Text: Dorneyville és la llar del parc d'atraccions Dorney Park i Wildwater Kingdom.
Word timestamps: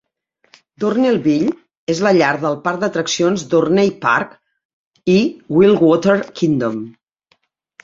Dorneyville 0.83 1.51
és 1.95 2.01
la 2.07 2.13
llar 2.19 2.31
del 2.45 2.57
parc 2.63 2.81
d'atraccions 2.85 3.45
Dorney 3.53 3.93
Park 4.07 4.35
i 5.19 5.21
Wildwater 5.59 6.19
Kingdom. 6.43 6.83